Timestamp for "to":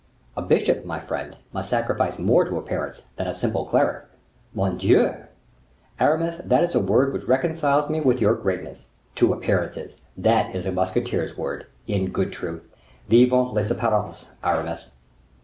2.43-2.57, 9.17-9.31